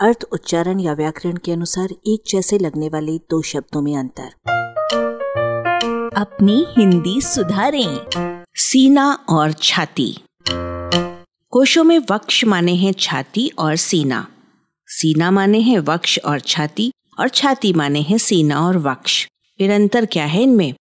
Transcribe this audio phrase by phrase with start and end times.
[0.00, 4.30] अर्थ, उच्चारण या व्याकरण के अनुसार एक जैसे लगने वाले दो शब्दों में अंतर।
[6.16, 8.00] अपनी हिंदी सुधारें।
[8.54, 10.16] सीना और छाती।
[11.50, 14.26] कोशों में वक्ष माने हैं छाती और सीना।
[14.86, 19.26] सीना माने हैं वक्ष और छाती और छाती माने हैं सीना और वक्ष।
[19.58, 20.74] फिर अंतर क्या है इनमें?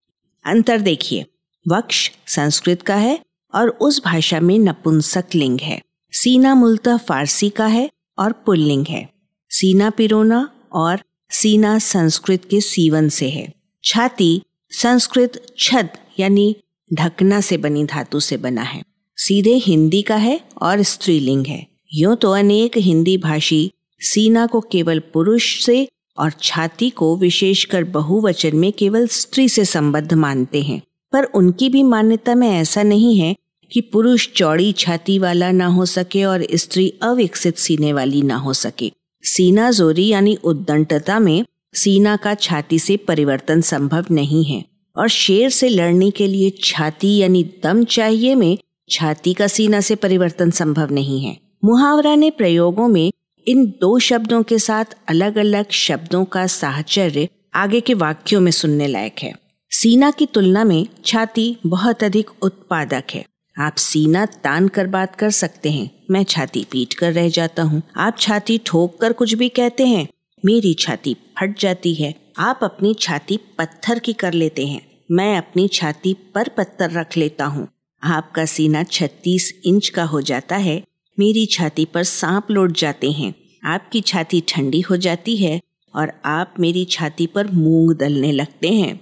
[0.46, 1.26] अंतर देखिए।
[1.68, 3.20] वक्ष संस्कृत का है
[3.56, 5.82] और उस भाषा में नपुंसक लिंग है।
[6.12, 7.90] सीना मूलतः फारसी का है
[8.20, 9.08] और पुल्लिंग है।
[9.52, 13.54] सीना पिरोना और सीना संस्कृत के सीवन से है।
[13.84, 15.90] छाती संस्कृत छद
[16.20, 16.56] यानी
[16.94, 18.82] ढकना से बनी धातु से बना है।
[19.18, 25.00] सीधे हिंदी का है और स्त्रीलिंग है। यूँ तो अनेक हिंदी भाषी सीना को केवल
[25.14, 30.82] पुरुष से और छाती को विशेषकर बहुवचन में केवल स्त्री से संबद्ध मानते हैं।
[31.14, 33.36] पर उनकी भी मान्यता में ऐसा नहीं है
[33.72, 38.54] कि पुरुष चौड़ी छाती वाला ना हो सके और स्त्री अविकसित सीने वाली ना हो
[38.54, 38.92] सके।
[39.24, 44.64] सीना जोरी यानी उद्दंडता में सीना का छाती से परिवर्तन संभव नहीं है
[44.96, 48.58] और शेर से लड़ने के लिए छाती यानी दम चाहिए में
[48.90, 53.12] छाती का सीना से परिवर्तन संभव नहीं है। मुहावरा ने प्रयोगों में
[53.48, 58.88] इन दो शब्दों के साथ अलग अलग शब्दों का साहचर्य आगे के वाक्यों में सुनने
[58.88, 59.34] लायक है।
[59.72, 63.26] सीना की तुलना में छाती बहुत अधिक उत्पादक है।
[63.60, 67.82] आप सीना तान कर बात कर सकते हैं। मैं छाती पीट कर रह जाता हूँ।
[67.98, 70.08] आप छाती ठोक कर कुछ भी कहते हैं।
[70.46, 75.68] मेरी छाती फट जाती है। आप अपनी छाती पत्थर की कर लेते हैं। मैं अपनी
[75.68, 77.68] छाती पर पत्थर रख लेता हूँ।
[78.04, 80.84] आपका सीना 36 इंच का हो जाता है।
[81.20, 85.62] मेरी छाती पर सांप लौट जाते हैं। आपकी छाती ठंडी हो जाती है
[85.96, 89.00] और आप मेरी छाती पर मूंग दलने लगते हैं।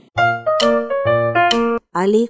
[1.96, 2.30] आलेख